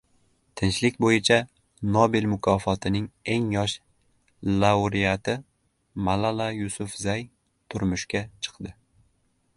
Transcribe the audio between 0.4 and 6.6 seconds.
Tinchlik bo‘yicha Nobel mukofotining eng yosh laureati Malala